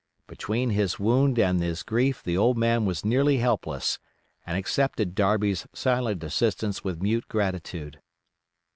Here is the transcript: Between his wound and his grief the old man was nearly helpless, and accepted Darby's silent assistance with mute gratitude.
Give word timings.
Between 0.25 0.71
his 0.71 0.97
wound 0.99 1.37
and 1.37 1.61
his 1.61 1.83
grief 1.83 2.23
the 2.23 2.35
old 2.35 2.57
man 2.57 2.85
was 2.85 3.05
nearly 3.05 3.37
helpless, 3.37 3.99
and 4.47 4.57
accepted 4.57 5.13
Darby's 5.13 5.67
silent 5.73 6.23
assistance 6.23 6.83
with 6.83 7.03
mute 7.03 7.27
gratitude. 7.27 8.01